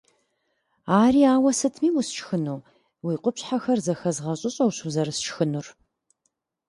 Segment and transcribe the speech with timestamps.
[1.03, 2.59] Ари ауэ сытми усшхыну,
[3.05, 5.67] уи къупщхьэхэр зэхэзгъэщӀыщӀэущ узэрысшхынур.